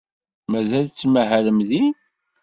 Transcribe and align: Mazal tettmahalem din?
Mazal 0.51 0.85
tettmahalem 0.87 1.59
din? 1.69 1.87